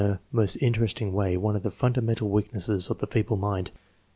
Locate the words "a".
0.31-0.35